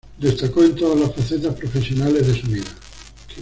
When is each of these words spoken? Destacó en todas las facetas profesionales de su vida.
Destacó 0.17 0.63
en 0.63 0.73
todas 0.73 0.99
las 0.99 1.13
facetas 1.13 1.53
profesionales 1.53 2.25
de 2.25 2.33
su 2.35 2.47
vida. 2.47 2.65